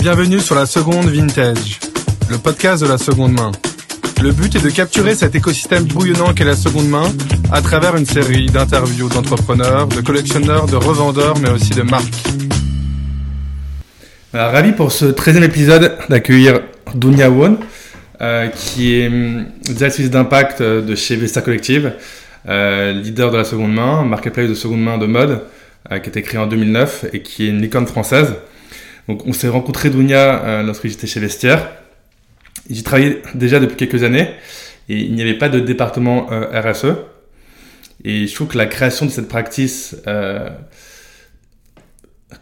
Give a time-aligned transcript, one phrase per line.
[0.00, 1.78] Bienvenue sur la seconde vintage,
[2.30, 3.52] le podcast de la seconde main.
[4.22, 7.04] Le but est de capturer cet écosystème bouillonnant qu'est la seconde main
[7.52, 12.28] à travers une série d'interviews d'entrepreneurs, de collectionneurs, de revendeurs, mais aussi de marques.
[14.32, 16.60] Alors, ravi pour ce 13e épisode d'accueillir
[16.94, 17.58] Dunia Won,
[18.22, 21.92] euh, qui est hum, directrice d'impact euh, de chez Vesta Collective,
[22.48, 25.42] euh, leader de la seconde main, marketplace de seconde main de mode,
[25.88, 28.34] qui a été créé en 2009 et qui est une licorne française.
[29.08, 31.68] Donc on s'est rencontré Dunia lorsque j'étais chez Vestiaire.
[32.68, 34.30] J'y travaillais déjà depuis quelques années
[34.88, 36.86] et il n'y avait pas de département RSE.
[38.04, 39.96] Et je trouve que la création de cette practice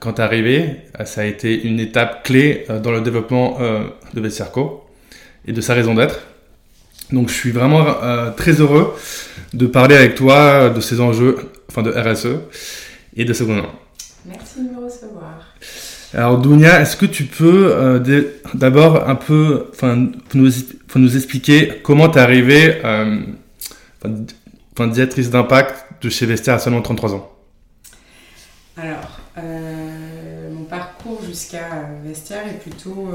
[0.00, 3.58] quand tu es arrivé, ça a été une étape clé dans le développement
[4.12, 4.84] de Vestiarco
[5.46, 6.20] et de sa raison d'être.
[7.12, 8.94] Donc je suis vraiment euh, très heureux
[9.54, 11.36] de parler avec toi de ces enjeux,
[11.70, 12.40] enfin de RSE
[13.16, 13.72] et de seconde main.
[14.26, 15.54] Merci de me recevoir.
[16.14, 18.22] Alors Dounia, est-ce que tu peux euh,
[18.54, 19.70] d'abord un peu
[20.34, 23.20] nous, expliquer comment tu es arrivée euh,
[24.78, 27.30] directrice d'impact de chez Vestiaire à seulement 33 ans?
[28.76, 33.10] Alors, mon parcours jusqu'à Vestiaire est plutôt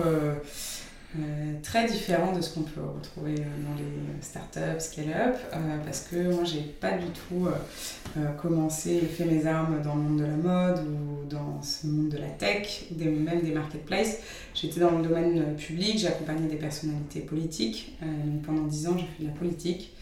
[1.15, 6.07] euh, très différent de ce qu'on peut retrouver euh, dans les startups, scale-up, euh, parce
[6.07, 7.47] que moi j'ai pas du tout
[8.41, 12.09] commencé et fait mes armes dans le monde de la mode ou dans ce monde
[12.09, 14.19] de la tech, des, même des marketplaces.
[14.55, 17.97] J'étais dans le domaine public, j'ai accompagné des personnalités politiques.
[18.45, 19.95] pendant dix ans j'ai fait de la politique.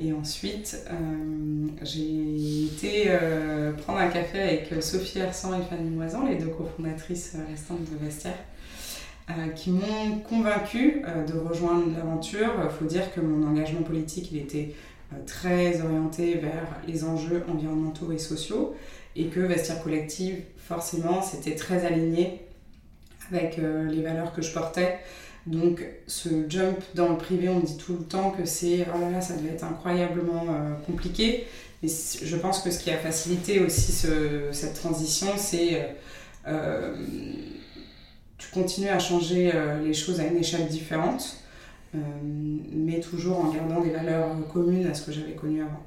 [0.00, 0.84] et ensuite,
[1.82, 3.16] j'ai été
[3.78, 8.38] prendre un café avec Sophie Hersan et Fanny Moisan, les deux cofondatrices restantes de Vestiaire.
[9.30, 12.50] Euh, qui m'ont convaincu euh, de rejoindre l'aventure.
[12.64, 14.74] Il faut dire que mon engagement politique, il était
[15.12, 18.74] euh, très orienté vers les enjeux environnementaux et sociaux
[19.16, 22.40] et que Vestiaire Collective, forcément, c'était très aligné
[23.30, 25.00] avec les valeurs que je portais.
[25.46, 29.20] Donc ce jump dans le privé, on me dit tout le temps que c'est là,
[29.20, 30.46] ça devait être incroyablement
[30.86, 31.44] compliqué.
[31.82, 33.92] Mais je pense que ce qui a facilité aussi
[34.52, 35.96] cette transition, c'est
[38.38, 41.38] tu continues à changer euh, les choses à une échelle différente,
[41.94, 41.98] euh,
[42.72, 45.82] mais toujours en gardant des valeurs communes à ce que j'avais connu avant.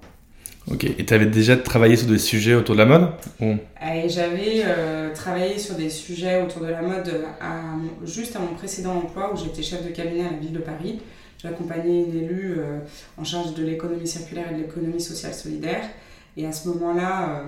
[0.67, 3.09] Ok, et tu avais déjà travaillé sur des sujets autour de la mode
[4.07, 7.25] J'avais euh, travaillé sur des sujets autour de la mode
[8.05, 10.99] juste à mon précédent emploi où j'étais chef de cabinet à la ville de Paris.
[11.41, 12.57] J'accompagnais une élue
[13.17, 15.81] en charge de l'économie circulaire et de l'économie sociale solidaire.
[16.37, 17.45] Et à ce moment-là,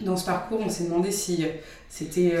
[0.00, 1.46] dans ce parcours, on s'est demandé si
[1.88, 2.34] c'était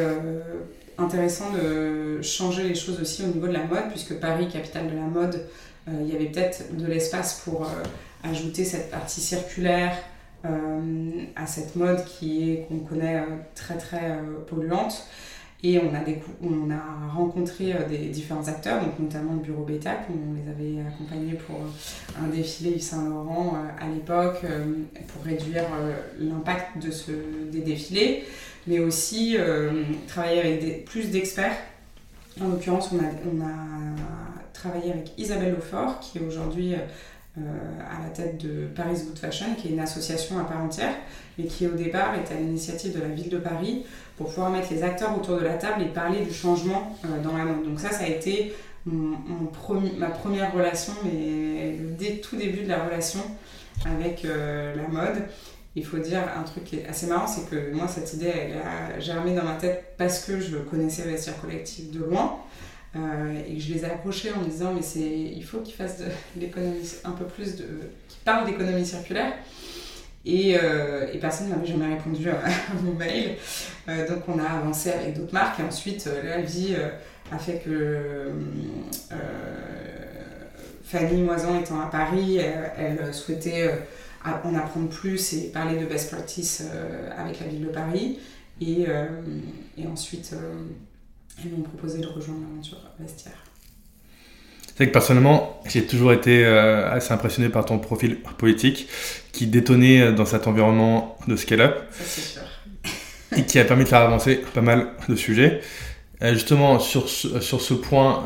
[0.98, 4.96] intéressant de changer les choses aussi au niveau de la mode, puisque Paris, capitale de
[4.96, 5.46] la mode,
[5.88, 7.82] euh, il y avait peut-être de l'espace pour euh,
[8.22, 9.96] ajouter cette partie circulaire
[10.44, 13.22] euh, à cette mode qui est qu'on connaît
[13.54, 15.06] très très polluante.
[15.66, 16.00] Et on a,
[16.42, 21.38] on a rencontré des différents acteurs, donc notamment le bureau Beta, on les avait accompagnés
[21.46, 21.56] pour
[22.22, 24.44] un défilé Yves Saint Laurent à l'époque,
[25.08, 25.64] pour réduire
[26.18, 26.90] l'impact de
[27.50, 28.24] des défilés
[28.66, 31.56] mais aussi euh, travailler avec plus d'experts.
[32.40, 33.50] En l'occurrence, on a,
[34.52, 37.40] travaillé avec Isabelle Lefort, qui est aujourd'hui euh,
[37.80, 40.94] à la tête de Paris Good Fashion, qui est une association à part entière,
[41.36, 43.84] mais qui au départ était à l'initiative de la ville de Paris
[44.16, 47.36] pour pouvoir mettre les acteurs autour de la table et parler du changement euh, dans
[47.36, 47.64] la mode.
[47.64, 48.54] Donc ça, ça a été
[48.86, 49.18] mon,
[49.98, 53.20] ma première relation, mais le tout début de la relation
[53.86, 55.24] avec la mode
[55.76, 58.58] il faut dire un truc qui est assez marrant, c'est que moi, cette idée, elle
[58.58, 62.38] a germé dans ma tête parce que je connaissais Vestiaire Collectif de loin.
[62.96, 65.74] Euh, et que je les ai approchés en me disant, mais c'est, il faut qu'ils
[65.74, 66.06] fassent de
[66.40, 67.64] l'économie, un peu plus de.
[68.08, 69.32] qu'ils parlent d'économie circulaire.
[70.24, 72.36] Et, euh, personne ne m'avait jamais répondu à,
[72.82, 73.36] mon mail.
[73.88, 75.58] Euh, donc on a avancé avec d'autres marques.
[75.58, 76.76] Et ensuite, la vie
[77.32, 78.28] a fait que
[80.84, 83.70] Fanny Moisan étant à Paris, elle souhaitait
[84.24, 88.18] en apprendre plus et parler de best practice euh, avec la ville de Paris.
[88.60, 89.06] Et, euh,
[89.76, 90.54] et ensuite, euh,
[91.44, 93.32] ils m'ont proposé de rejoindre l'aventure vestiaire.
[94.66, 98.88] C'est vrai que personnellement, j'ai toujours été assez impressionné par ton profil politique
[99.30, 101.76] qui détonnait dans cet environnement de scale-up.
[101.92, 102.42] Ça, c'est sûr.
[103.36, 105.60] et qui a permis de faire avancer pas mal de sujets.
[106.20, 108.24] justement, sur ce, sur ce point,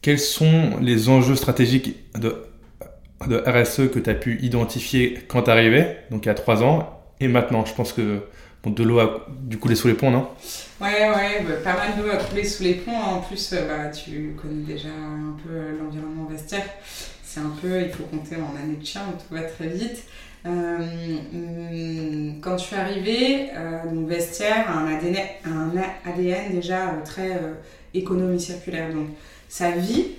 [0.00, 2.46] quels sont les enjeux stratégiques de
[3.26, 6.62] de RSE que tu as pu identifier quand tu arrivais, donc il y a trois
[6.62, 8.20] ans, et maintenant Je pense que
[8.70, 10.28] de l'eau a dû couler sous les ponts, non?
[10.80, 12.96] Ouais, ouais, bah, pas mal d'eau a coulé sous les ponts.
[12.96, 16.66] En plus, euh, bah, tu connais déjà un peu l'environnement vestiaire.
[17.22, 20.04] C'est un peu, il faut compter en années de chien, tout va très vite.
[20.44, 23.50] hum, quand je suis arrivée,
[23.90, 25.72] donc Vestiaire a un ADN, un
[26.04, 27.40] ADN déjà très
[27.92, 28.92] économie circulaire.
[28.92, 29.08] Donc
[29.48, 30.12] ça vit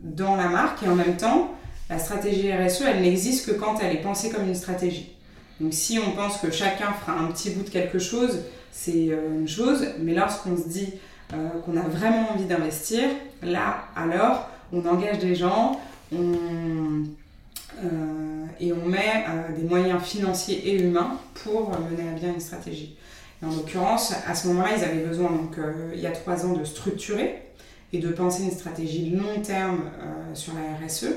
[0.00, 1.54] dans la marque et en même temps,
[1.90, 5.12] la stratégie RSE, elle n'existe que quand elle est pensée comme une stratégie.
[5.60, 8.40] Donc si on pense que chacun fera un petit bout de quelque chose,
[8.72, 10.94] c'est une chose, mais lorsqu'on se dit
[11.30, 13.02] qu'on a vraiment envie d'investir,
[13.42, 15.78] là alors on engage des gens,
[17.82, 22.40] euh, et on met euh, des moyens financiers et humains pour mener à bien une
[22.40, 22.96] stratégie.
[23.42, 26.52] en l'occurrence, à ce moment-là, ils avaient besoin, donc, euh, il y a trois ans,
[26.52, 27.42] de structurer
[27.92, 29.80] et de penser une stratégie long terme
[30.32, 31.08] sur la RSE.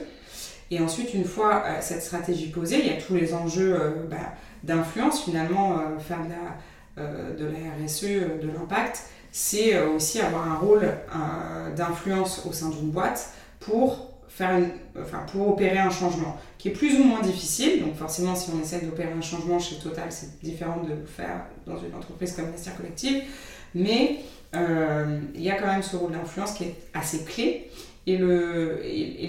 [0.71, 3.77] Et ensuite, une fois cette stratégie posée, il y a tous les enjeux
[4.09, 4.33] bah,
[4.63, 10.91] d'influence, finalement, faire de la, de la RSE, de l'impact, c'est aussi avoir un rôle
[11.75, 14.59] d'influence au sein d'une boîte pour faire
[15.01, 17.81] enfin, pour opérer un changement qui est plus ou moins difficile.
[17.81, 21.45] Donc forcément, si on essaie d'opérer un changement chez Total, c'est différent de le faire
[21.65, 23.23] dans une entreprise comme Vestiaire Collective.
[23.73, 24.19] Mais
[24.55, 27.69] euh, il y a quand même ce rôle d'influence qui est assez clé.
[28.07, 29.27] Et, le, et, et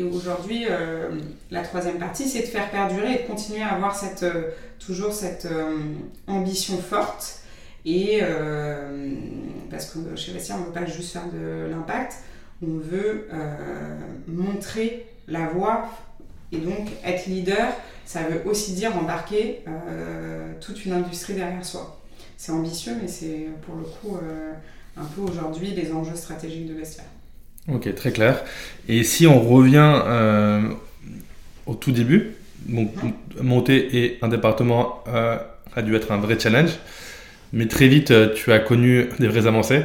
[0.00, 1.10] aujourd'hui, euh,
[1.50, 5.12] la troisième partie, c'est de faire perdurer et de continuer à avoir cette, euh, toujours
[5.12, 5.46] cette
[6.26, 7.40] ambition forte.
[7.84, 8.20] Et
[9.70, 12.14] parce que chez Vestiaire, on ne veut pas juste faire de l'impact,
[12.62, 13.96] on veut euh,
[14.28, 15.88] montrer la voie
[16.52, 17.72] et donc être leader,
[18.04, 22.00] ça veut aussi dire embarquer euh, toute une industrie derrière soi.
[22.36, 24.52] C'est ambitieux, mais c'est pour le coup euh,
[24.96, 27.04] un peu aujourd'hui les enjeux stratégiques de Vestia.
[27.68, 28.42] Ok, très clair.
[28.88, 30.02] Et si on revient
[31.66, 32.32] au tout début,
[33.40, 36.72] monter et un département a dû être un vrai challenge,
[37.52, 39.82] mais très vite tu as connu des vraies avancées.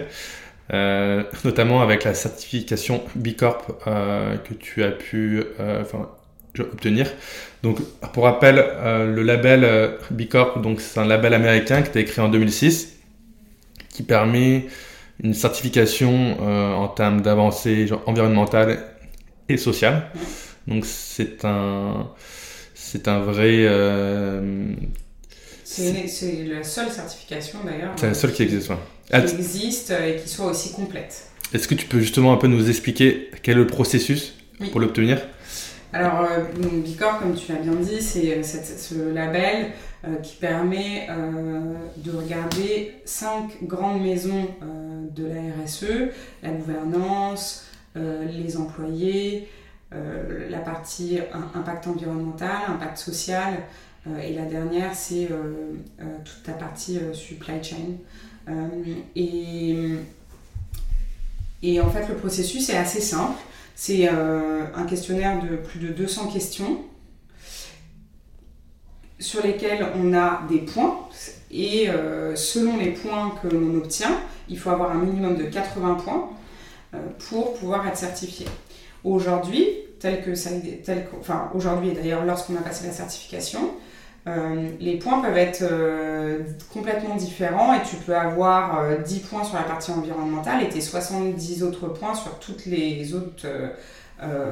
[0.74, 5.84] Euh, notamment avec la certification B Corp euh, que tu as pu euh,
[6.60, 7.10] obtenir.
[7.64, 7.80] Donc,
[8.12, 12.24] pour rappel, le label B Corp, donc c'est un label américain qui a été créé
[12.24, 12.98] en 2006,
[13.90, 14.66] qui permet
[15.24, 18.80] une certification en termes d'avancée environnementale
[19.50, 20.12] et sociale.
[20.68, 22.12] Donc, c'est un,
[22.74, 23.66] c'est un vrai
[25.70, 27.92] c'est la seule certification d'ailleurs.
[27.98, 28.72] C'est la seule qui existe,
[29.12, 31.28] Qui existe et qui soit aussi complète.
[31.54, 34.34] Est-ce que tu peux justement un peu nous expliquer quel est le processus
[34.72, 35.20] pour l'obtenir?
[35.94, 39.68] Alors, euh, Bicor, comme tu l'as bien dit, c'est euh, ce label
[40.06, 41.08] euh, qui permet
[41.98, 44.48] de regarder cinq grandes maisons
[45.16, 46.12] de la RSE,
[46.44, 47.66] la gouvernance,
[47.96, 49.48] les employés,
[49.92, 51.20] la partie
[51.56, 53.54] impact environnemental, impact social,
[54.08, 57.98] euh, et la dernière, c'est euh, euh, toute ta partie supply chain.
[59.24, 59.98] et
[61.82, 63.38] en fait, le processus est assez simple.
[63.76, 66.86] C'est un questionnaire de plus de 200 questions
[69.20, 71.00] sur lesquels on a des points
[71.50, 71.90] et
[72.36, 74.12] selon les points que l'on obtient,
[74.50, 76.30] il faut avoir un minimum de 80 points
[77.30, 78.46] pour pouvoir être certifié.
[79.04, 79.68] Aujourd'hui,
[80.00, 80.52] tel que ça,
[80.84, 83.72] tel enfin aujourd'hui et d'ailleurs lorsqu'on a passé la certification,
[84.28, 86.40] euh, les points peuvent être euh,
[86.74, 90.82] complètement différents et tu peux avoir 10 euh, points sur la partie environnementale et tes
[90.82, 93.48] 70 autres points sur toutes les autres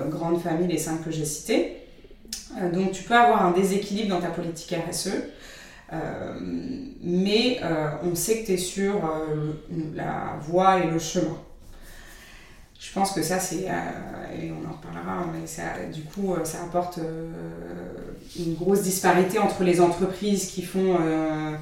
[0.10, 1.78] grandes familles, les 5 que j'ai citées.
[2.74, 5.12] Donc tu peux avoir un déséquilibre dans ta politique RSE,
[7.01, 7.60] mais
[8.04, 9.01] on sait que tu es sur
[9.94, 11.38] la voie et le chemin.
[12.79, 17.00] Je pense que ça, c'est, et on en reparlera, mais ça, du coup, ça apporte
[18.38, 21.55] une grosse disparité entre les entreprises qui font euh,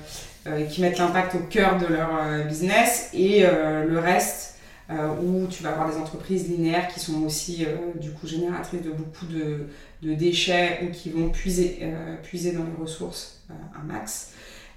[0.47, 4.52] euh, qui mettent l'impact au cœur de leur euh, business et le reste
[4.89, 9.25] où tu vas avoir des entreprises linéaires qui sont aussi du coup génératrices de beaucoup
[9.25, 9.67] de,
[10.01, 11.79] de, déchets ou qui vont puiser,
[12.21, 14.33] puiser dans les ressources un max.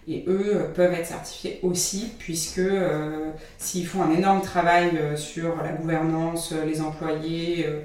[0.09, 2.63] Et eux peuvent être certifiés aussi, puisque
[3.59, 7.81] s'ils font un énorme travail sur la gouvernance, les employés, euh,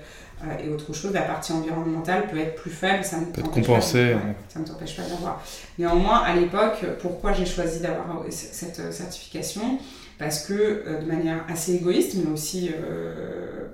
[0.64, 5.44] et autre chose, la partie environnementale peut être plus faible, ça ne t'empêche pas d'avoir.
[5.78, 9.80] Néanmoins, à l'époque, pourquoi j'ai choisi d'avoir cette euh, certification?
[10.18, 12.72] Parce que euh, de manière assez égoïste, mais aussi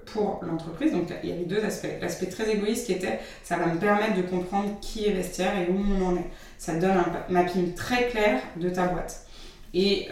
[0.05, 1.87] pour l'entreprise, donc il y avait deux aspects.
[2.01, 5.71] L'aspect très égoïste qui était, ça va me permettre de comprendre qui est Vestiaire et
[5.71, 6.29] où on en est.
[6.57, 9.25] Ça donne un mapping très clair de ta boîte.
[9.73, 10.07] Et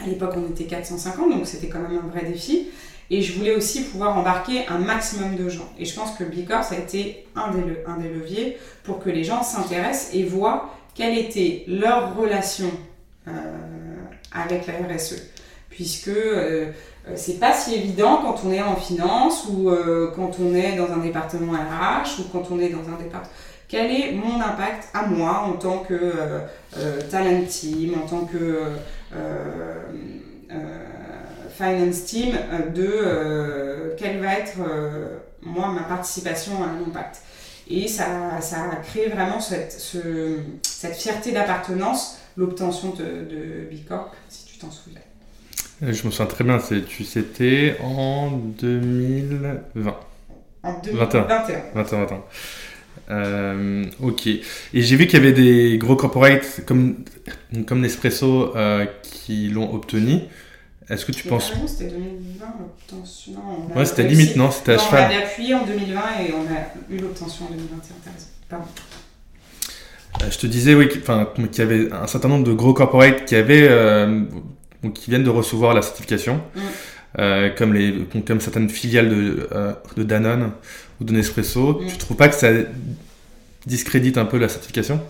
[0.00, 2.68] à l'époque, on était 450, donc c'était quand même un vrai défi.
[3.10, 5.70] Et je voulais aussi pouvoir embarquer un maximum de gens.
[5.78, 9.10] Et je pense que Bicorp, ça a été un des, un des leviers pour que
[9.10, 12.70] les gens s'intéressent et voient quelle était leur relation
[13.28, 13.32] euh,
[14.32, 15.30] avec la RSE.
[15.70, 16.70] Puisque euh,
[17.08, 19.70] euh, c'est pas si évident quand on est en finance ou
[20.14, 23.32] quand on est dans un département RH ou quand on est dans un département
[23.68, 26.12] quel est mon impact à moi en tant que
[27.10, 28.66] talent team, en tant que
[31.62, 32.36] finance team,
[32.74, 34.58] de quelle va être
[35.42, 37.20] moi ma participation à l'impact.
[37.68, 39.72] Et ça, ça a créé vraiment cette,
[40.62, 45.00] cette fierté d'appartenance, l'obtention de, de B Corp, si tu t'en souviens.
[45.82, 49.96] Euh, je me souviens très bien, c'était en 2020.
[50.64, 51.22] En 2021.
[51.22, 51.62] 21.
[53.08, 54.26] 21, ok.
[54.26, 54.42] Et
[54.74, 57.04] j'ai vu qu'il y avait des gros corporates comme,
[57.66, 60.20] comme Nespresso euh, qui l'ont obtenu.
[60.88, 61.52] Est-ce que tu penses.
[61.66, 63.34] C'était 2020 l'obtention.
[63.74, 65.10] Ouais, c'était limite, non C'était à cheval.
[65.12, 68.12] On a appuyé en 2020 et on a eu l'obtention en 2021.
[68.48, 68.64] Pardon.
[70.22, 71.02] Euh, je te disais, oui, qu'il
[71.58, 73.68] y avait un certain nombre de gros corporates qui avaient.
[73.68, 74.22] Euh,
[74.94, 76.60] qui viennent de recevoir la certification, mm.
[77.20, 79.48] euh, comme, les, comme certaines filiales de,
[79.96, 80.50] de Danone
[81.00, 81.80] ou de Nespresso.
[81.80, 81.86] Mm.
[81.86, 82.48] Tu trouves pas que ça
[83.64, 85.00] discrédite un peu la certification?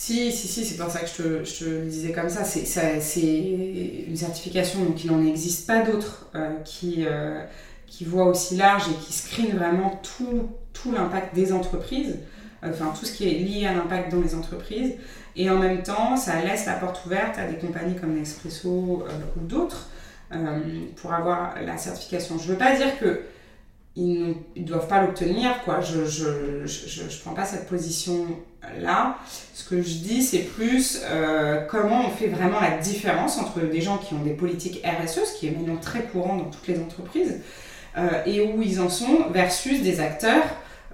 [0.00, 2.44] Si, si, si, c'est pour ça que je te, je te, disais comme ça.
[2.44, 7.42] C'est une certification, donc il n'en existe pas d'autres euh, qui, euh,
[7.88, 12.16] qui voient aussi large et qui screenent vraiment tout, tout l'impact des entreprises,
[12.62, 14.92] enfin tout ce qui est lié à l'impact dans les entreprises.
[15.34, 19.10] Et en même temps, ça laisse la porte ouverte à des compagnies comme Nespresso euh,
[19.36, 19.88] ou d'autres
[20.94, 22.38] pour avoir la certification.
[22.38, 23.22] Je ne veux pas dire que
[23.96, 25.62] ils ne doivent pas l'obtenir.
[25.64, 25.80] Quoi.
[25.80, 29.18] Je ne je, je, je, prends pas cette position-là.
[29.54, 33.80] Ce que je dis, c'est plus euh, comment on fait vraiment la différence entre des
[33.80, 36.78] gens qui ont des politiques RSE, ce qui est maintenant très courant dans toutes les
[36.78, 37.40] entreprises,
[37.96, 40.44] euh, et où ils en sont, versus des acteurs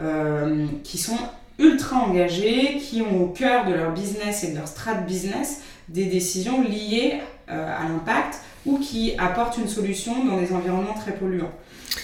[0.01, 1.19] euh, qui sont
[1.59, 6.07] ultra engagés, qui ont au cœur de leur business et de leur strat business des
[6.07, 11.53] décisions liées à l'impact ou qui apportent une solution dans des environnements très polluants.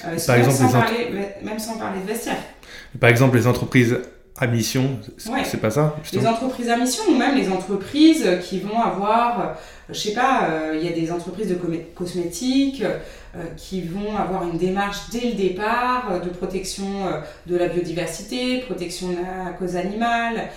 [0.04, 1.08] Euh, par exemple, sans parler,
[1.42, 2.38] même sans parler de vestiaire.
[2.98, 3.98] Par exemple, les entreprises
[4.36, 8.80] à mission, c'est pas ça Les entreprises à mission ou même les entreprises qui vont
[8.80, 9.44] avoir, euh,
[9.90, 11.58] je sais pas, euh, il y a des entreprises de
[11.94, 12.82] cosmétiques
[13.56, 16.84] qui vont avoir une démarche dès le départ de protection
[17.46, 20.48] de la biodiversité, protection de la cause animale.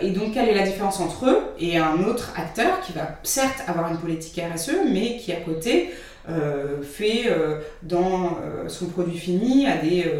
[0.00, 1.38] et donc, quelle est la différence entre eux?
[1.60, 5.90] Et un autre acteur qui va certes avoir une politique RSE, mais qui à côté
[6.26, 10.10] euh, fait euh, dans euh, son produit fini à des,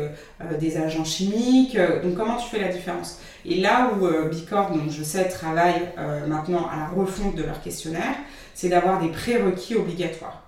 [0.61, 1.78] des agents chimiques.
[2.02, 3.20] Donc comment tu fais la différence?
[3.46, 5.80] Et là où Bicorp, donc je sais, travaille
[6.26, 8.14] maintenant à la refonte de leur questionnaire,
[8.54, 10.42] c'est d'avoir des prérequis obligatoires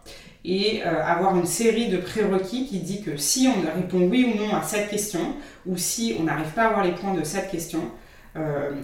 [0.44, 4.54] et avoir une série de prérequis qui dit que si on répond oui ou non
[4.54, 5.34] à cette question,
[5.66, 7.80] ou si on n'arrive pas à avoir les points de cette question,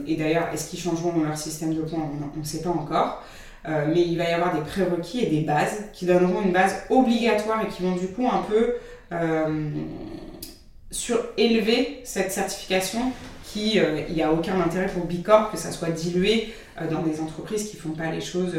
[0.07, 2.11] et d'ailleurs, est-ce qu'ils changeront leur système de points?
[2.37, 3.23] On ne sait pas encore.
[3.69, 6.83] Euh, mais il va y avoir des prérequis et des bases qui donneront une base
[6.90, 8.75] obligatoire et qui vont du coup un peu
[9.12, 9.71] euh,
[10.90, 13.12] surélever cette certification
[13.45, 16.52] qui, euh, il n'y a aucun intérêt pour Bicorp que ça soit dilué
[16.90, 18.54] dans des entreprises qui ne font pas les choses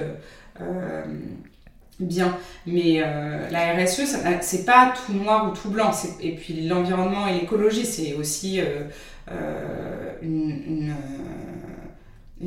[2.00, 2.38] bien.
[2.68, 3.02] Mais
[3.50, 4.04] la RSE,
[4.42, 5.92] c'est pas tout noir ou tout blanc.
[6.22, 8.62] Et puis l'environnement et l'écologie, c'est aussi
[10.22, 10.96] une, une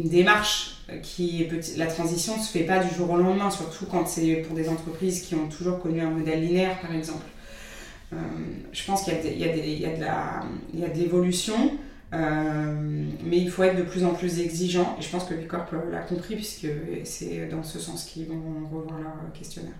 [0.04, 4.06] démarche qui est La transition ne se fait pas du jour au lendemain, surtout quand
[4.06, 7.24] c'est pour des entreprises qui ont toujours connu un modèle linéaire, par exemple.
[8.12, 8.16] Euh,
[8.72, 11.72] je pense qu'il y, y, y, a de l'évolution,
[12.14, 14.96] euh, mais il faut être de plus en plus exigeant.
[14.98, 16.68] Et je pense que Bicorp l'a compris, puisque
[17.04, 19.74] c'est dans ce sens qu'ils vont revoir leur questionnaire.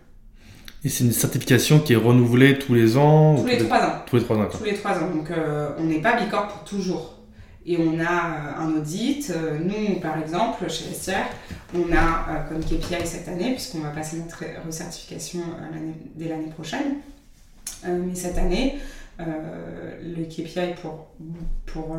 [0.84, 4.02] Et c'est une certification qui est renouvelée tous les ans Tous les trois ans.
[4.06, 4.48] Tous les trois ans.
[4.50, 5.10] Tous les trois ans.
[5.14, 7.15] Donc euh, on n'est pas Bicorp pour toujours
[7.66, 9.30] et on a euh, un audit.
[9.30, 11.26] Euh, nous, par exemple, chez SR,
[11.74, 15.40] on a euh, comme KPI cette année, puisqu'on va passer notre recertification
[16.14, 16.96] dès l'année prochaine.
[17.84, 18.78] mais cette année,
[19.18, 21.08] le KPI pour,
[21.66, 21.96] pour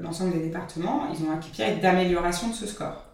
[0.00, 3.04] l'ensemble des départements, ils ont un KPI d'amélioration de ce score.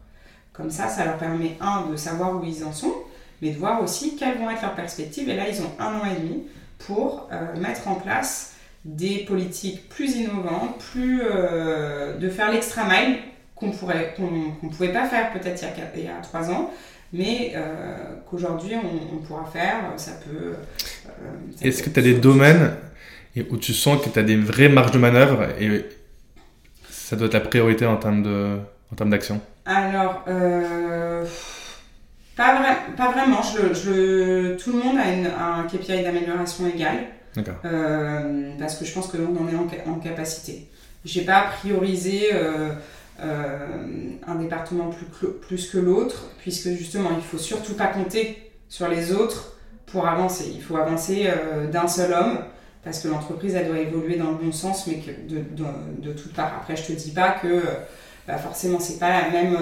[0.53, 2.95] Comme ça, ça leur permet, un, de savoir où ils en sont,
[3.43, 5.29] mais de voir aussi quelles vont être leurs perspectives.
[5.29, 6.45] Et là, ils ont un an et demi
[6.79, 7.29] pour
[7.59, 8.54] mettre en place
[8.85, 13.19] des politiques plus innovantes, plus euh, de faire l'extra mile
[13.55, 16.71] qu'on pourrait qu'on pouvait pas faire peut-être il, il, y a trois ans,
[17.13, 17.97] mais euh,
[18.29, 19.77] qu'aujourd'hui on, pourra faire.
[19.97, 20.55] Ça peut.
[21.07, 21.11] Euh,
[21.63, 22.73] Est-ce que tu as des domaines
[23.51, 25.87] où tu sens que tu as des vraies marges de manœuvre et
[26.91, 28.59] ça doit être la priorité en termes de
[28.93, 29.41] en termes d'action?
[29.65, 30.25] Alors.
[32.37, 32.61] Pas,
[32.97, 33.41] pas, vraiment.
[33.43, 36.97] Je, je, tout le monde a, une, a un KPI d'amélioration égal.
[37.65, 40.69] Euh, parce que je pense que l'on en est en, en capacité.
[41.05, 42.71] J'ai pas priorisé euh,
[43.21, 43.67] euh,
[44.27, 49.13] un département plus, plus que l'autre, puisque justement, il faut surtout pas compter sur les
[49.13, 50.53] autres pour avancer.
[50.55, 51.29] Il faut avancer
[51.73, 52.39] d'un seul homme,
[52.83, 55.65] parce que l'entreprise, elle doit évoluer dans le bon sens, mais que de, de,
[56.09, 56.55] de toutes parts.
[56.61, 57.63] Après, je te dis pas que
[58.27, 59.59] bah forcément, c'est pas la même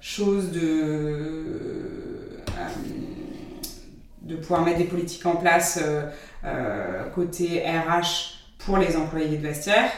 [0.00, 1.44] chose de
[4.26, 6.02] de pouvoir mettre des politiques en place euh,
[6.44, 9.90] euh, côté RH pour les employés de vestiaire,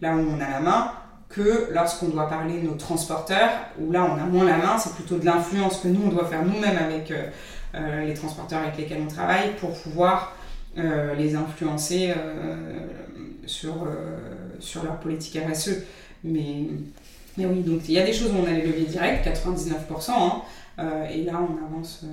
[0.00, 0.92] là où on a la main,
[1.28, 4.94] que lorsqu'on doit parler de nos transporteurs, où là on a moins la main, c'est
[4.94, 9.02] plutôt de l'influence que nous on doit faire nous-mêmes avec euh, les transporteurs avec lesquels
[9.04, 10.36] on travaille pour pouvoir
[10.76, 12.12] les influencer
[13.46, 13.86] sur,
[14.58, 15.84] sur leur politique RSE.
[16.24, 16.66] Mais,
[17.38, 20.10] mais oui, donc il y a des choses où on a les leviers directs, 99%,
[20.10, 20.42] hein,
[21.12, 22.04] et là on avance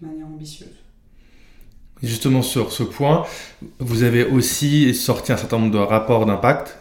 [0.00, 0.83] de manière ambitieuse.
[2.02, 3.24] Justement sur ce point,
[3.78, 6.76] vous avez aussi sorti un certain nombre de rapports d'impact.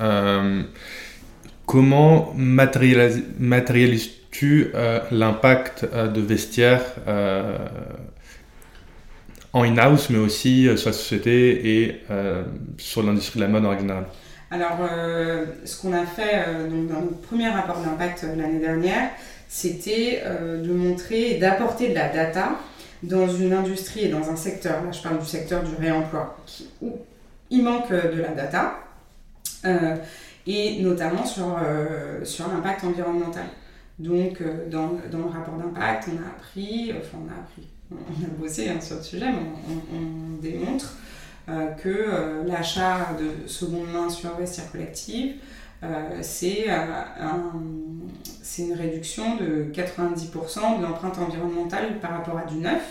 [0.00, 0.62] Euh,
[1.66, 6.80] comment matérialises-tu euh, l'impact euh, de vestiaire
[9.52, 12.00] en in-house, mais aussi sur la société et
[12.78, 14.06] sur l'industrie de la mode en général?
[14.50, 14.78] Alors,
[15.64, 19.10] ce qu'on a fait donc, dans notre premier rapport d'impact l'année dernière,
[19.48, 22.52] c'était de montrer et d'apporter de la data
[23.02, 26.36] dans une industrie et dans un secteur, là je parle du secteur du réemploi,
[26.80, 26.98] où
[27.50, 28.78] il manque de la data,
[29.64, 29.96] euh,
[30.46, 33.44] et notamment sur, euh, sur l'impact environnemental.
[33.98, 38.24] Donc euh, dans, dans, le rapport d'impact, on a appris, enfin on a appris, on
[38.24, 39.38] a bossé hein, sur le sujet, mais
[39.94, 40.96] on, démontre
[41.82, 45.34] que l'achat de seconde main sur vestiaire collective,
[46.20, 46.66] c'est
[48.52, 52.82] c'est une réduction de 90% de l'empreinte environnementale par rapport à du neuf.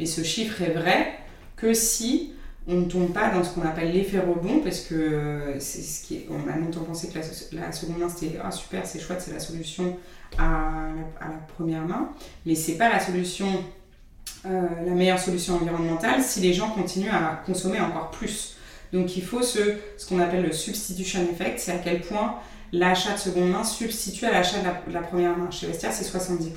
[0.00, 1.12] Mais ce chiffre est vrai
[1.54, 2.32] que si
[2.66, 6.24] on ne tombe pas dans ce qu'on appelle l'effet rebond, parce que c'est ce qui
[6.28, 7.14] on a longtemps pensé que
[7.54, 9.96] la, seconde main c'était ah super, c'est chouette, c'est la solution
[10.36, 10.88] à
[11.20, 11.26] la,
[11.56, 12.08] première main,
[12.44, 13.46] mais c'est pas la solution,
[14.46, 18.56] euh, la meilleure solution environnementale si les gens continuent à consommer encore plus.
[18.92, 19.60] Donc il faut ce,
[19.96, 22.40] ce qu'on appelle le substitution effect, c'est à quel point
[22.72, 25.50] l'achat de seconde main substitue à l'achat de, la, première main.
[25.50, 26.52] Chez Vestiaire, c'est 70%.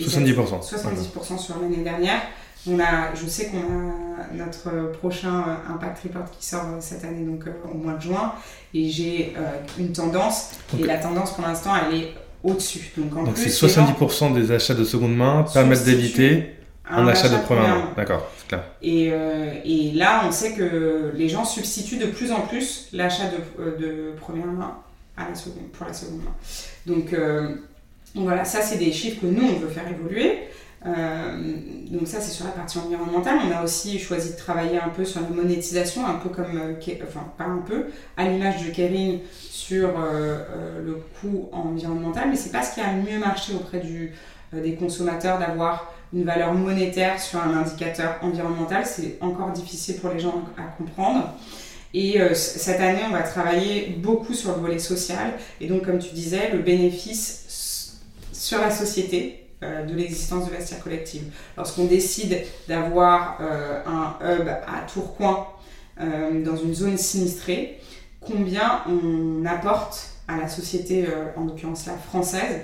[0.00, 0.62] 70%.
[0.62, 2.20] 70% sur l'année dernière.
[2.66, 7.46] On a, je sais qu'on a notre prochain Impact Report qui sort cette année, donc
[7.46, 8.32] euh, au mois de juin,
[8.72, 9.40] et j'ai euh,
[9.78, 12.92] une tendance, et la tendance pour l'instant, elle est au-dessus.
[12.96, 16.54] Donc, en donc c'est 70% des achats de seconde main permettent d'éviter
[16.88, 17.90] un, achat, de première main.
[17.98, 18.64] D'accord, c'est clair.
[18.80, 23.24] Et, euh, et, là, on sait que les gens substituent de plus en plus l'achat
[23.24, 24.78] de, de première main
[25.16, 25.24] la
[25.72, 26.34] pour la seconde main.
[26.86, 27.54] Donc, euh,
[28.14, 30.40] donc voilà, ça c'est des chiffres que nous on veut faire évoluer.
[30.86, 31.54] Euh,
[31.90, 33.38] donc ça c'est sur la partie environnementale.
[33.48, 36.94] On a aussi choisi de travailler un peu sur la monétisation, un peu comme, euh,
[37.04, 39.88] enfin pas un peu, à l'image de Kering sur
[40.84, 44.12] le coût environnemental, mais c'est pas ce qui a le mieux marché auprès du,
[44.52, 48.84] des consommateurs d'avoir une valeur monétaire sur un indicateur environnemental.
[48.86, 51.34] C'est encore difficile pour les gens à comprendre.
[51.94, 55.34] Et euh, cette année, on va travailler beaucoup sur le volet social.
[55.60, 58.00] Et donc, comme tu disais, le bénéfice
[58.32, 61.22] sur la société euh, de l'existence de vestiaire collective.
[61.56, 65.48] Lorsqu'on décide d'avoir euh, un hub à Tourcoing,
[65.96, 67.80] dans une zone sinistrée,
[68.20, 72.62] combien on apporte à la société, en l'occurrence la française,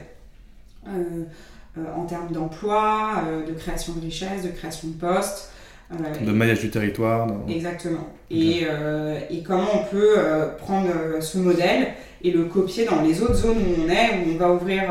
[0.85, 5.53] en termes d'emploi, de création de richesses, de création de postes,
[5.91, 7.29] de maillage du territoire.
[7.49, 8.09] Exactement.
[8.31, 11.89] Et, euh, et, comment on peut euh, prendre euh, ce modèle
[12.23, 14.83] et le copier dans les autres zones où on est, où on va ouvrir.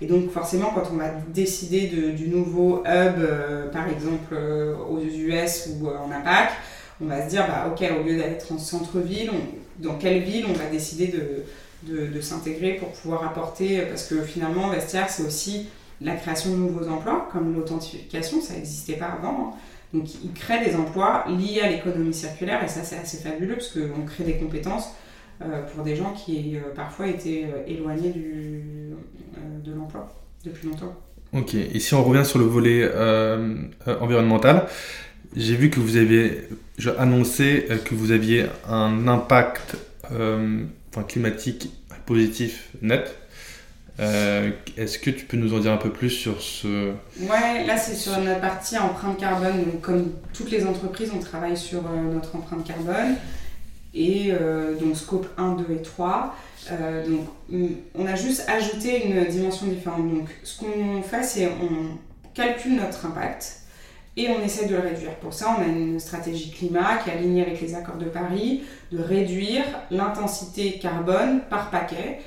[0.00, 4.36] et donc forcément, quand on va décider de, du nouveau hub, par exemple
[4.88, 6.52] aux US ou en APAC,
[7.02, 9.32] on va se dire, bah, ok, au lieu d'être en centre-ville,
[9.80, 14.22] dans quelle ville on va décider de, de, de s'intégrer pour pouvoir apporter, parce que
[14.22, 15.66] finalement, Vestiaire, c'est aussi
[16.00, 19.54] la création de nouveaux emplois, comme l'authentification, ça n'existait pas avant.
[19.54, 19.58] Hein.
[19.96, 23.68] Donc ils créent des emplois liés à l'économie circulaire et ça c'est assez fabuleux parce
[23.68, 24.90] qu'on crée des compétences
[25.42, 28.12] euh, pour des gens qui euh, parfois étaient euh, éloignés
[29.64, 30.12] de l'emploi
[30.44, 30.94] depuis longtemps.
[31.32, 32.88] Ok, et si on revient sur le volet
[34.00, 34.66] environnemental,
[35.34, 36.48] j'ai vu que vous avez
[36.98, 39.76] annoncé que vous aviez un impact
[41.08, 41.70] climatique
[42.06, 43.14] positif net
[43.98, 46.92] euh, est-ce que tu peux nous en dire un peu plus sur ce...
[47.20, 49.64] Ouais, là c'est sur notre partie empreinte carbone.
[49.64, 53.16] Donc, comme toutes les entreprises, on travaille sur euh, notre empreinte carbone.
[53.94, 56.36] Et euh, donc scope 1, 2 et 3.
[57.08, 57.28] donc
[57.94, 60.12] on a juste ajouté une dimension différente.
[60.12, 61.96] Donc ce qu'on fait, c'est on
[62.34, 63.62] calcule notre impact
[64.18, 65.14] et on essaie de le réduire.
[65.16, 68.64] Pour ça, on a une stratégie climat qui est alignée avec les accords de Paris,
[68.92, 72.20] de réduire l'intensité carbone par paquet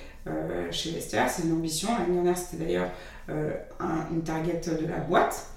[0.72, 1.30] chez Vestiaire.
[1.30, 1.90] C'est une ambition.
[1.98, 2.90] L'année dernière, c'était d'ailleurs
[3.30, 3.52] euh,
[4.12, 5.48] une target de la boîte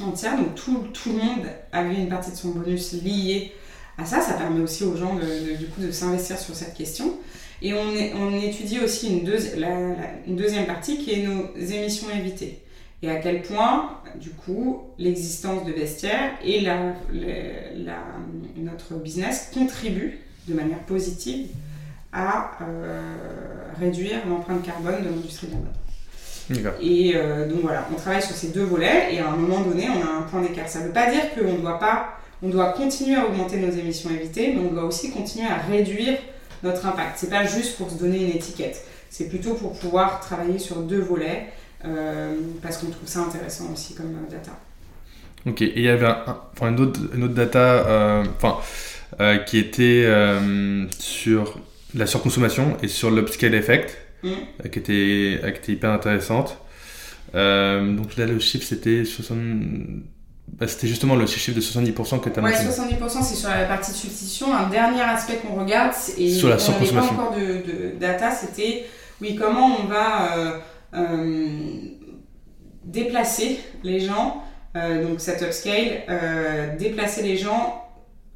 [0.00, 0.36] entière.
[0.36, 3.52] Donc tout, tout, le monde avait une partie de son bonus liée
[3.98, 4.20] à ça.
[4.20, 7.14] Ça permet aussi aux gens de, du coup de s'investir sur cette question.
[7.60, 12.58] Et on, étudie aussi une, deuxième partie qui est nos émissions évitées.
[13.02, 16.66] Et à quel point, du coup, l'existence de vestiaires et
[18.56, 21.48] notre business contribuent de manière positive
[22.12, 23.00] à euh,
[23.80, 25.72] réduire l'empreinte carbone de l'industrie de la mode.
[26.80, 29.88] Et euh, donc voilà, on travaille sur ces deux volets et à un moment donné,
[29.88, 30.68] on a un point d'écart.
[30.68, 34.10] Ça ne veut pas dire qu'on doit pas, on doit continuer à augmenter nos émissions
[34.10, 36.18] évitées, mais on doit aussi continuer à réduire
[36.62, 37.12] notre impact.
[37.16, 41.00] C'est pas juste pour se donner une étiquette, c'est plutôt pour pouvoir travailler sur deux
[41.00, 41.46] volets
[41.84, 44.52] euh, parce qu'on trouve ça intéressant aussi comme data.
[45.46, 48.58] Ok, et il y avait enfin, une, autre, une autre data, enfin
[49.20, 50.06] euh, qui était
[50.98, 51.58] sur
[51.94, 54.28] la surconsommation et sur l'upscale effect, mm.
[54.28, 56.58] euh, qui, était, qui était hyper intéressante.
[57.34, 59.38] donc là, le chiffre, c'était 60...
[60.48, 63.64] Bah, c'était justement le chiffre de 70% que tu as Ouais, 70% c'est sur la
[63.64, 64.54] partie de substitution.
[64.54, 67.12] Un dernier aspect qu'on regarde, et sur la surconsommation.
[67.12, 68.84] on pas encore de, de data, c'était
[69.22, 70.60] oui, comment on va
[72.84, 74.42] déplacer les gens,
[74.74, 77.82] donc cet upscale, déplacer les gens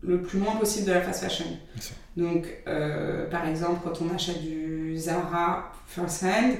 [0.02, 1.46] le plus loin possible de la fast fashion.
[2.16, 6.54] Donc, euh, par exemple, quand on achète du Zara first hand,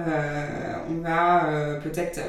[0.00, 2.20] euh, on va euh, peut-être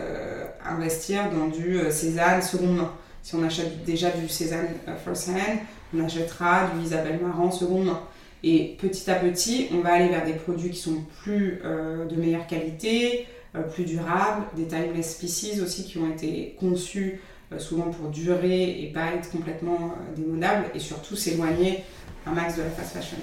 [0.65, 2.91] investir dans du Cézanne seconde main.
[3.22, 4.67] Si on achète déjà du Cézanne
[5.04, 5.60] first hand,
[5.96, 8.02] on achètera du Isabelle Marant seconde main.
[8.43, 12.46] Et petit à petit, on va aller vers des produits qui sont plus de meilleure
[12.46, 13.26] qualité,
[13.74, 17.22] plus durables, des timeless species aussi qui ont été conçus
[17.60, 21.84] souvent pour durer et pas être complètement euh, démodable et surtout s'éloigner
[22.25, 23.17] un max de la fast fashion.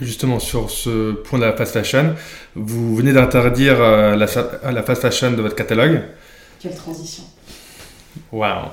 [0.00, 2.14] Justement, sur ce point de la fast fashion,
[2.54, 4.26] vous venez d'interdire euh, la,
[4.72, 6.02] la, fast fashion de votre catalogue.
[6.58, 7.24] Quelle transition
[8.32, 8.68] Waouh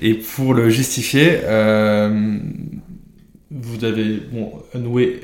[0.00, 1.40] Et pour le justifier,
[3.50, 5.20] vous avez bon, noué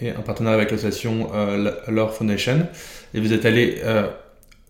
[0.00, 2.66] et, un partenariat avec l'association euh, Foundation
[3.14, 3.80] et vous êtes allé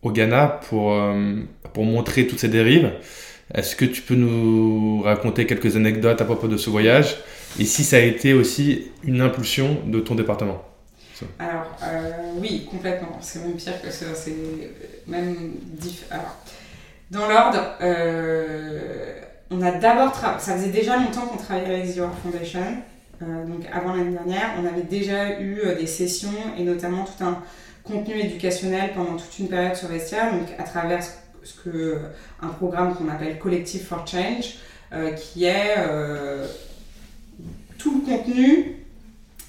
[0.02, 1.36] au Ghana pour, euh,
[1.72, 2.90] pour montrer toutes ces dérives.
[3.54, 7.16] Est-ce que tu peux nous raconter quelques anecdotes à propos de ce voyage?
[7.58, 10.62] Et si ça a été aussi une impulsion de ton département
[11.38, 13.18] Alors, euh, oui, complètement.
[13.20, 14.06] C'est même pire que ça.
[14.14, 14.34] C'est
[15.06, 15.54] même
[16.10, 16.36] Alors,
[17.10, 22.82] dans l'ordre, euh, on a d'abord Ça faisait déjà longtemps qu'on travaillait avec The Foundation.
[23.20, 27.42] donc, avant l'année dernière, on avait déjà eu des sessions et notamment tout un
[27.84, 31.02] contenu éducationnel pendant toute une période sur Vestiaire, donc à travers
[31.42, 32.08] ce
[32.40, 34.56] un programme qu'on appelle Collective for Change,
[34.92, 36.46] euh, qui est euh,
[37.82, 38.76] tout le contenu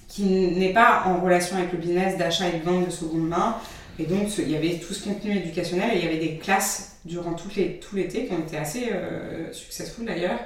[0.08, 3.58] qui n'est pas en relation avec le business d'achat et de vente de seconde main.
[4.00, 6.98] Et donc, il y avait tout ce contenu éducationnel et il y avait des classes
[7.06, 10.40] durant tout l'été qui ont été assez euh, successful d'ailleurs,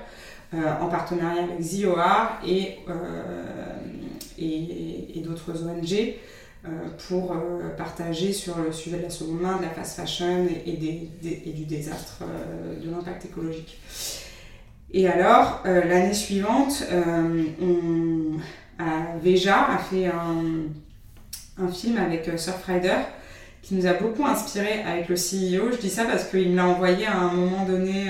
[0.54, 2.80] euh, en partenariat avec ZOR et,
[4.38, 6.15] et, et d'autres ONG.
[6.67, 6.69] Euh,
[7.08, 10.73] pour euh, partager sur le sujet de la seconde main, de la fast fashion et,
[10.73, 13.78] du désastre euh, de l'impact écologique.
[14.93, 16.84] Et alors, l'année suivante,
[17.62, 18.38] on,
[19.21, 22.97] Veja a fait un, film avec Surfrider
[23.62, 25.71] qui nous a beaucoup inspiré avec le CEO.
[25.71, 28.08] Je dis ça parce qu'il me l'a envoyé à un moment donné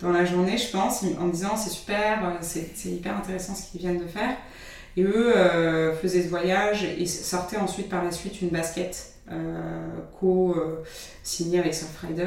[0.00, 3.98] dans la journée, je pense, en disant c'est super, c'est hyper intéressant ce qu'ils viennent
[3.98, 4.36] de faire.
[4.96, 9.86] Et eux euh, faisaient ce voyage et sortaient ensuite par la suite une basket euh,
[10.18, 12.26] co-signée avec Surfrider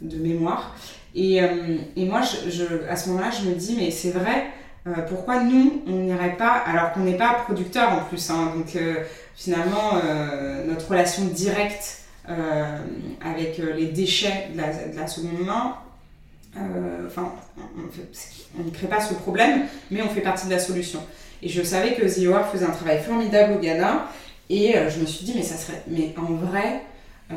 [0.00, 0.74] de mémoire.
[1.14, 2.20] Et, euh, et moi,
[2.88, 4.46] à ce moment-là, je me dis, mais c'est vrai,
[5.08, 8.78] pourquoi nous, on n'irait pas, alors qu'on n'est pas producteur en plus, hein, donc
[9.34, 10.00] finalement,
[10.66, 15.74] notre relation directe avec les déchets de la, de la seconde main,
[17.06, 17.34] enfin,
[18.58, 21.00] on ne crée pas ce problème, mais on fait partie de la solution.
[21.42, 24.08] Et je savais que The faisait un travail formidable au Ghana.
[24.50, 25.82] Et euh, je me suis dit, mais ça serait.
[25.88, 26.82] Mais en vrai,
[27.30, 27.34] euh,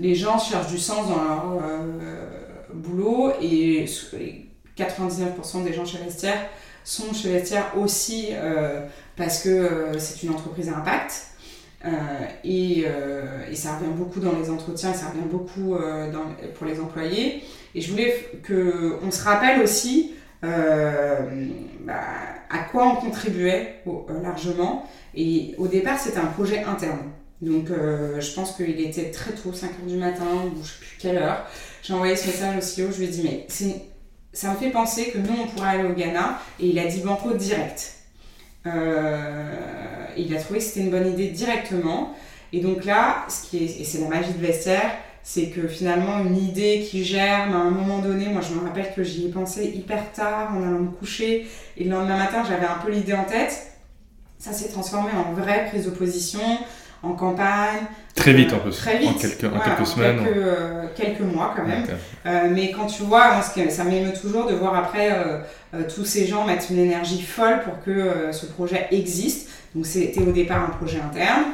[0.00, 3.86] les gens cherchent du sens dans leur euh, boulot et
[4.76, 6.48] 99% des gens chez Vestiaire
[6.84, 8.28] sont chez Vestiaire aussi
[9.16, 11.26] parce que c'est une entreprise à impact.
[12.44, 15.76] Et, et, ça revient beaucoup dans les entretiens, ça revient beaucoup
[16.54, 17.42] pour les employés.
[17.74, 18.14] Et je voulais
[18.46, 21.46] qu'on se rappelle aussi euh,
[21.80, 21.94] bah,
[22.48, 24.88] à quoi on contribuait euh, largement.
[25.14, 27.10] Et au départ, c'était un projet interne.
[27.40, 30.96] Donc euh, je pense qu'il était très tôt, 5h du matin, ou je sais plus
[30.98, 31.46] quelle heure.
[31.88, 33.46] J'ai envoyé ce message au CEO, je lui ai dit, mais
[34.34, 36.38] ça me fait penser que nous, on pourrait aller au Ghana.
[36.60, 37.94] Et il a dit banco direct.
[38.66, 38.70] il
[40.36, 42.14] a trouvé que c'était une bonne idée directement.
[42.52, 44.90] Et donc là, ce qui est, et c'est la magie de vestiaire,
[45.22, 48.92] c'est que finalement une idée qui germe à un moment donné, moi je me rappelle
[48.94, 51.46] que j'y ai pensé hyper tard en allant me coucher
[51.78, 53.72] et le lendemain matin j'avais un peu l'idée en tête.
[54.38, 56.40] Ça s'est transformé en vraie prise de position,
[57.02, 57.86] en campagne.
[58.14, 58.76] Très vite en plus.
[58.76, 59.08] Très vite.
[59.08, 60.18] En quelques, en quelques semaines.
[60.24, 61.84] Quelques, euh, quelques, mois quand même.
[62.26, 66.44] Euh, mais quand tu vois, ça m'émeut toujours de voir après euh, tous ces gens
[66.44, 69.48] mettre une énergie folle pour que ce projet existe.
[69.74, 71.44] Donc c'était au départ un projet interne.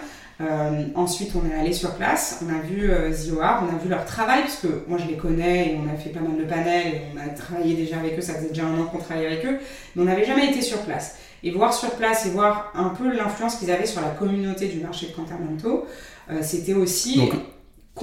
[0.40, 4.04] Euh, ensuite, on est allé sur place, on a vu euh, on a vu leur
[4.04, 6.86] travail, parce que moi je les connais et on a fait pas mal de panels
[6.88, 9.46] et on a travaillé déjà avec eux, ça faisait déjà un an qu'on travaillait avec
[9.46, 9.58] eux,
[9.94, 11.18] mais on n'avait jamais été sur place.
[11.44, 14.80] Et voir sur place et voir un peu l'influence qu'ils avaient sur la communauté du
[14.80, 15.86] marché de Cantamento,
[16.30, 17.16] euh, c'était aussi.
[17.18, 17.34] Donc,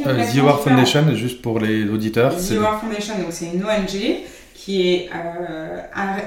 [0.06, 0.24] euh,
[0.64, 2.34] Foundation, juste pour les auditeurs.
[2.34, 4.24] The Foundation, c'est une ONG
[4.54, 5.82] qui est euh,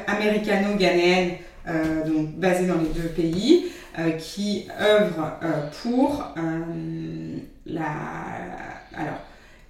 [0.07, 1.37] américano-ghanéenne,
[2.05, 3.67] donc basée dans les deux pays.
[3.97, 7.85] Euh, qui œuvrent euh, pour euh, la...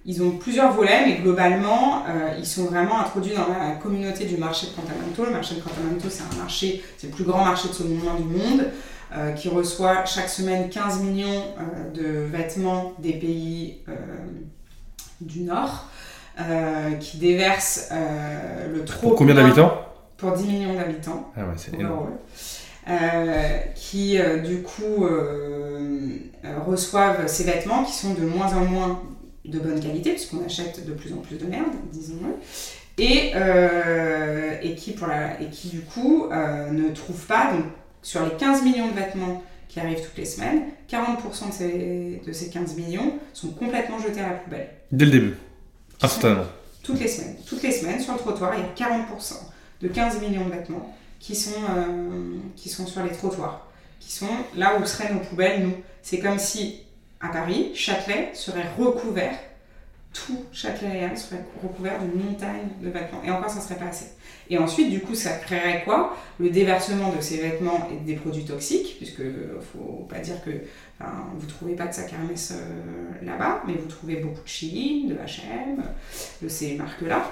[0.05, 2.03] Ils ont plusieurs volets, mais globalement,
[2.37, 5.25] ils sont vraiment introduits dans la communauté du marché de Cantamento.
[5.25, 8.23] Le marché de Cantamento, c'est un marché, c'est le plus grand marché de main du
[8.23, 8.69] monde,
[9.35, 11.43] qui reçoit chaque semaine 15 millions
[11.95, 13.81] de vêtements des pays
[15.21, 15.89] du Nord,
[16.99, 17.89] qui déverse
[18.71, 19.09] le trop.
[19.09, 19.71] Pour combien d'habitants?
[20.17, 21.31] Pour 10 millions d'habitants.
[21.35, 22.11] Ah ouais, c'est énorme.
[22.87, 26.19] Euh, qui euh, du coup euh,
[26.67, 29.01] reçoivent ces vêtements qui sont de moins en moins
[29.47, 32.35] de bonne qualité, puisqu'on achète de plus en plus de merde, disons-le,
[32.97, 33.33] et,
[34.61, 37.65] et, qui pour la, et qui du coup ne trouvent pas, donc
[38.01, 42.31] sur les 15 millions de vêtements qui arrivent toutes les semaines, 40% de ces, de
[42.31, 44.69] ces 15 millions sont complètement jetés à la poubelle.
[44.91, 45.33] Dès le début
[46.01, 46.45] Instantanément
[46.83, 47.35] Toutes les semaines.
[47.45, 49.33] Toutes les semaines, sur le trottoir, il y a 40%
[49.81, 53.67] de 15 millions de vêtements qui sont, euh, qui sont sur les trottoirs,
[53.99, 55.73] qui sont là où seraient nos poubelles, nous.
[56.01, 56.83] C'est comme si,
[57.27, 59.37] Paris, Châtelet serait recouvert,
[60.13, 63.21] tout Châtelet serait recouvert d'une montagne de vêtements.
[63.23, 64.11] Et encore, ça ne serait pas assez.
[64.49, 66.15] Et ensuite, du coup, ça créerait quoi?
[66.39, 69.23] Le déversement de ces vêtements et des produits toxiques, puisque
[69.73, 70.51] faut pas dire que
[70.99, 75.07] enfin, vous trouvez pas de sac Hermès euh, là-bas, mais vous trouvez beaucoup de Chili,
[75.07, 75.83] de H&M,
[76.41, 77.31] de ces marques-là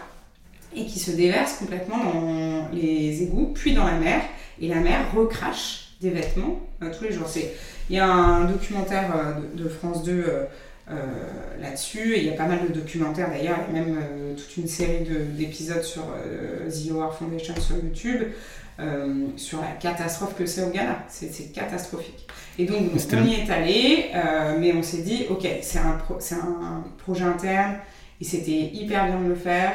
[0.76, 4.22] et qui se déverse complètement dans les égouts, puis dans la mer.
[4.62, 7.28] Et la mer recrache des vêtements euh, tous les jours.
[7.90, 10.96] Il y a un documentaire euh, de, France 2 euh,
[11.60, 13.98] là-dessus, et il y a pas mal de documentaires d'ailleurs, et même
[14.36, 15.06] toute une série
[15.38, 16.04] d'épisodes sur
[16.68, 18.24] The Foundation sur YouTube,
[19.38, 21.00] sur la catastrophe que c'est au Ghana.
[21.08, 22.28] C'est catastrophique.
[22.60, 24.12] Et donc, on y est allé,
[24.60, 27.76] mais on s'est dit, ok, c'est un, un projet interne,
[28.20, 29.72] et c'était hyper bien de le faire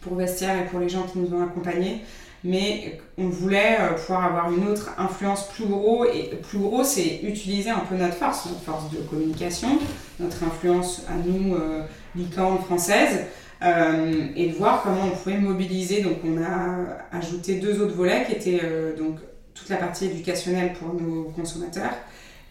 [0.00, 2.02] pour Vestiaire et pour les gens qui nous ont accompagnés.
[2.44, 6.04] Mais on voulait euh, pouvoir avoir une autre influence plus gros.
[6.04, 9.78] Et plus gros, c'est utiliser un peu notre force, notre force de communication,
[10.20, 11.82] notre influence à nous, euh,
[12.14, 13.24] licorne française,
[13.62, 16.02] euh, et de voir comment on pouvait mobiliser.
[16.02, 19.18] Donc on a ajouté deux autres volets qui étaient euh, donc
[19.54, 21.94] toute la partie éducationnelle pour nos consommateurs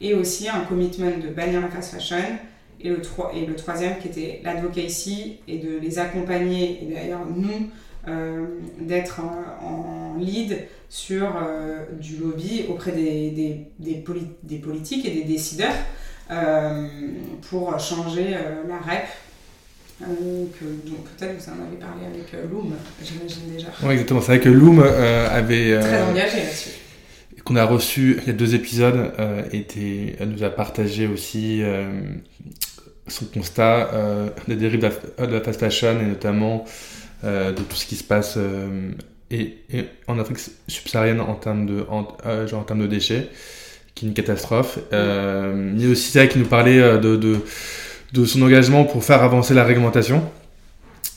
[0.01, 2.17] et aussi un commitment de bannir la fast fashion
[2.81, 3.01] et le,
[3.33, 7.69] et le troisième qui était l'advocacy et de les accompagner, et d'ailleurs nous,
[8.05, 14.03] d'être en, lead sur euh, du lobby auprès des, des, des,
[14.43, 15.73] des, politiques et des décideurs
[16.29, 16.87] euh,
[17.49, 18.35] pour changer
[18.67, 19.07] la REP.
[19.99, 23.67] que, peut-être vous en avez parlé avec Loom, j'imagine déjà.
[23.81, 24.21] Oui, exactement.
[24.21, 25.79] C'est vrai que Loom avait.
[25.79, 26.69] Très engagé là-dessus
[27.43, 29.11] qu'on a reçu il y a deux épisodes,
[29.51, 31.61] était, elle nous a partagé aussi
[33.07, 36.69] son constat euh, des dérives de la, fast fashion et notamment euh,
[37.23, 38.91] de tout ce qui se passe euh,
[39.31, 39.57] et,
[40.07, 42.07] en Afrique subsaharienne en termes de, en,
[42.47, 43.29] genre en termes de déchets,
[43.95, 44.79] qui est une catastrophe.
[44.91, 47.37] il y a aussi ça qui nous parlait de, de,
[48.13, 50.23] de, son engagement pour faire avancer la réglementation,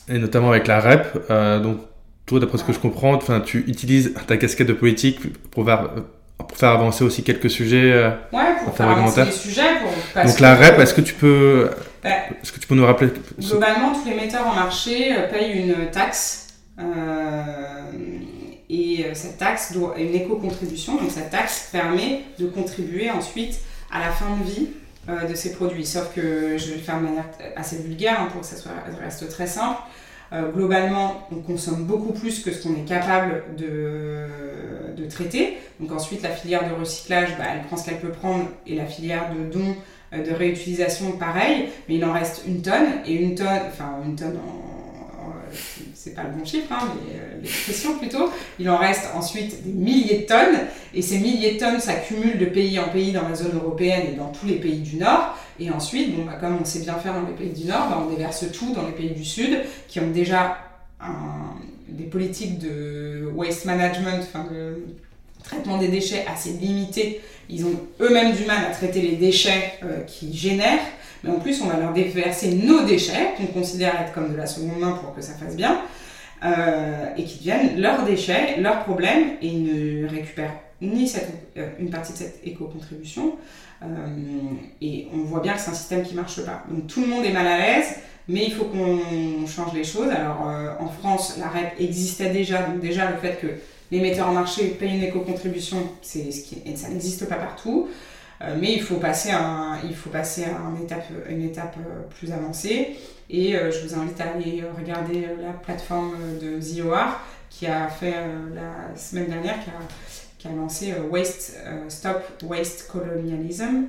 [0.09, 1.29] et notamment avec la REP.
[1.61, 1.77] donc,
[2.25, 5.19] toi, d'après ce que je comprends, tu utilises ta casquette de politique
[5.51, 5.89] pour faire
[6.37, 9.61] pour faire avancer aussi quelques sujets euh, ouais, pour faire avancer les sujets.
[10.13, 11.69] Pour, Donc la REP, est-ce que tu peux,
[12.07, 15.63] bah, est-ce que tu peux nous rappeler Globalement, tous les metteurs en marché euh, payent
[15.63, 16.47] une taxe.
[16.79, 17.43] Euh,
[18.69, 20.95] et cette taxe doit une éco-contribution.
[20.95, 23.59] Donc cette taxe permet de contribuer ensuite
[23.91, 24.67] à la fin de vie
[25.07, 25.85] de ces produits.
[25.85, 27.23] Sauf que je vais le faire de manière
[27.55, 29.79] assez vulgaire hein, pour que ça, soit, reste très simple.
[30.33, 34.27] Euh, globalement, on consomme beaucoup plus que ce qu'on est capable de,
[34.97, 35.57] de, traiter.
[35.79, 38.85] Donc ensuite, la filière de recyclage, bah, elle prend ce qu'elle peut prendre, et la
[38.85, 39.73] filière de don, euh,
[40.11, 41.69] de réutilisation, pareil.
[41.87, 44.37] Mais il en reste une tonne, et une tonne, enfin une tonne
[45.93, 49.71] c'est pas le bon chiffre, hein, mais les pressions plutôt, il en reste ensuite des
[49.71, 53.35] milliers de tonnes, et ces milliers de tonnes s'accumulent de pays en pays dans la
[53.35, 56.65] zone européenne et dans tous les pays du Nord, et ensuite, bon, bah, comme on
[56.65, 59.11] sait bien faire dans les pays du Nord, bah, on déverse tout dans les pays
[59.11, 60.57] du Sud, qui ont déjà
[61.87, 64.83] des politiques de waste management, enfin de
[65.47, 67.21] traitement des déchets assez limitées.
[67.49, 70.85] Ils ont eux-mêmes du mal à traiter les déchets euh, qui génèrent,
[71.23, 74.45] mais en plus on va leur déverser nos déchets, qu'on considère être comme de la
[74.45, 75.81] seconde main pour que ça fasse bien,
[76.43, 79.63] euh, et qui deviennent leurs déchets, leurs problèmes, et ils
[80.03, 81.11] ne récupèrent ni
[81.57, 83.35] euh, une partie de cette éco-contribution,
[84.81, 86.63] et on voit bien que c'est un système qui ne marche pas.
[86.67, 87.95] Donc tout le monde est mal à l'aise,
[88.27, 90.09] mais il faut qu'on change les choses.
[90.09, 90.41] Alors
[90.79, 93.47] en France, la REP existait déjà, donc déjà le fait que
[93.91, 97.87] les metteurs en marché payent une éco-contribution, c'est ce qui, ça n'existe pas partout.
[98.41, 102.01] Euh, mais il faut passer à, il faut passer à une étape, une étape euh,
[102.09, 102.95] plus avancée.
[103.29, 107.19] Et euh, je vous invite à aller regarder la plateforme de ZOR
[107.49, 108.13] qui a fait
[108.53, 109.79] la semaine dernière, qui a,
[110.37, 113.85] qui a lancé Waste, Stop Waste Colonialism.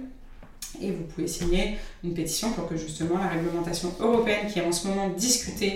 [0.80, 4.70] Et vous pouvez signer une pétition pour que justement la réglementation européenne qui est en
[4.70, 5.74] ce moment discutée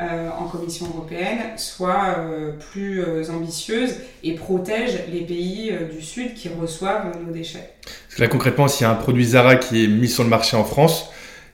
[0.00, 6.32] euh, en Commission européenne soit euh, plus euh, ambitieuse et protège les pays du Sud
[6.32, 7.74] qui reçoivent nos déchets.
[7.84, 10.30] Parce que là, concrètement, s'il y a un produit Zara qui est mis sur le
[10.30, 11.10] marché en France,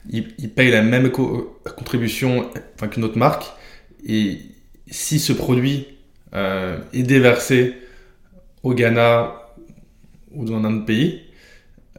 [0.09, 3.45] il, paye la même contribution enfin, qu'une autre marque.
[4.07, 4.39] Et
[4.89, 5.87] si ce produit
[6.33, 7.75] est déversé
[8.63, 9.33] au Ghana
[10.31, 11.23] ou dans un autre pays,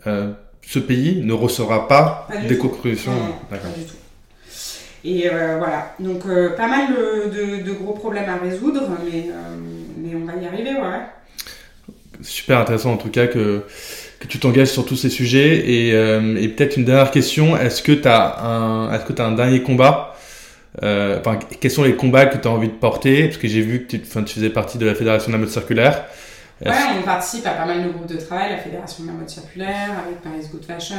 [0.07, 3.13] ce pays ne recevra pas, des contributions.
[3.51, 4.00] Pas du tout.
[5.05, 9.57] Et euh, voilà, donc euh, pas mal de, gros problèmes à résoudre, mais, euh,
[9.97, 11.95] mais on va y arriver, ouais.
[12.21, 13.63] Super intéressant en tout cas que,
[14.19, 15.57] que tu t'engages sur tous ces sujets.
[15.71, 19.33] Et, et peut-être une dernière question, est-ce que tu as, un, est-ce que as un
[19.33, 20.15] dernier combat
[20.83, 23.25] enfin, Quels sont les combats que tu as envie de porter?
[23.25, 25.49] Parce que j'ai vu que tu, tu faisais partie de la Fédération de la mode
[25.49, 26.05] circulaire.
[26.65, 29.31] Ouais, on participe à pas mal de groupes de travail, la Fédération de la mode
[29.31, 30.97] circulaire, avec Paris Good Fashion,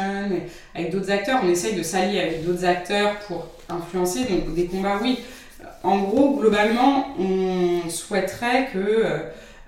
[0.73, 1.39] avec d'autres acteurs.
[1.43, 4.25] On essaye de s'allier avec d'autres acteurs pour influencer.
[4.25, 5.19] Donc des combats, oui.
[5.83, 9.19] En gros, globalement, on souhaiterait que euh,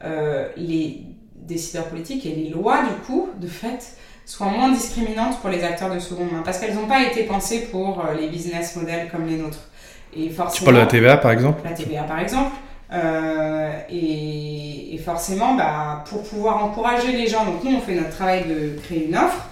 [0.04, 1.04] euh, les
[1.36, 5.94] décideurs politiques et les lois, du coup, de fait, soient moins discriminantes pour les acteurs
[5.94, 6.42] de seconde main.
[6.44, 9.70] Parce qu'elles n'ont pas été pensées pour euh, les business models comme les nôtres.
[10.16, 12.52] Et forcément, tu parles de la TVA, par exemple La TVA, par exemple.
[12.94, 18.46] Euh, et, forcément, bah, pour pouvoir encourager les gens, donc nous on fait notre travail
[18.46, 19.50] de créer une offre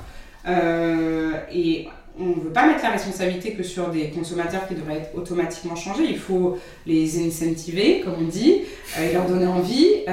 [0.47, 4.97] euh, et on ne veut pas mettre la responsabilité que sur des consommateurs qui devraient
[4.97, 6.05] être automatiquement changés.
[6.07, 8.61] Il faut les incentiver, comme on dit,
[8.97, 10.05] euh, et leur donner envie.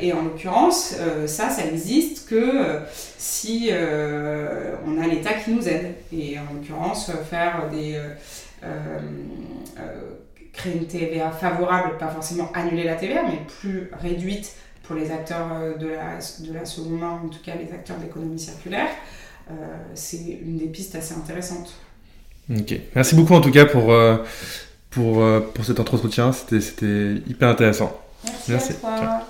[0.00, 0.94] et en l'occurrence,
[1.26, 2.80] ça, ça existe que
[3.16, 3.70] si
[4.86, 5.94] on a l'État qui nous aide.
[6.12, 7.98] Et en l'occurrence, faire des
[10.52, 15.48] créer une TVA favorable, pas forcément annuler la TVA, mais plus réduite pour les acteurs
[15.52, 18.88] euh, de la, de la seconde main, en tout cas les acteurs de l'économie circulaire,
[19.50, 19.54] euh,
[19.94, 21.74] c'est une des pistes assez intéressantes.
[22.50, 24.18] Ok, merci beaucoup en tout cas pour, euh,
[24.90, 25.22] pour,
[25.54, 27.98] pour cet entretien, c'était hyper intéressant.
[28.24, 28.72] Merci, merci.
[28.72, 29.26] à toi.